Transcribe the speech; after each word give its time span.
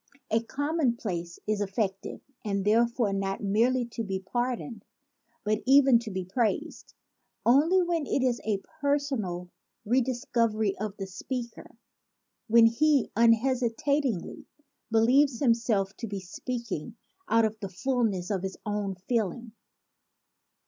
A 0.31 0.41
commonplace 0.41 1.37
is 1.45 1.61
effective 1.61 2.21
and 2.43 2.65
therefore 2.65 3.13
not 3.13 3.43
merely 3.43 3.85
to 3.89 4.03
be 4.03 4.19
pardoned 4.19 4.83
but 5.43 5.61
even 5.67 5.99
to 5.99 6.09
be 6.09 6.25
praised, 6.25 6.95
only 7.45 7.83
when 7.83 8.07
it 8.07 8.23
is 8.23 8.41
a 8.43 8.63
personal 8.81 9.51
redis 9.85 10.25
covery 10.35 10.73
of 10.79 10.97
the 10.97 11.05
speaker, 11.05 11.77
when 12.47 12.65
he 12.65 13.11
unhesitatingly 13.15 14.47
believes 14.89 15.39
himself 15.39 15.95
to 15.97 16.07
be 16.07 16.19
speaking 16.19 16.95
out 17.29 17.45
of 17.45 17.59
the 17.59 17.69
ful 17.69 18.03
ness 18.03 18.31
of 18.31 18.41
his 18.41 18.57
own 18.65 18.95
feeling. 19.07 19.51